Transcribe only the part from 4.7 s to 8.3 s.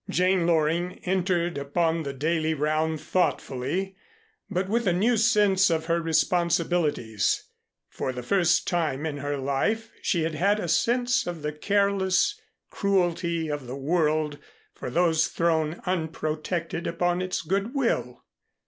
a new sense of her responsibilities. For the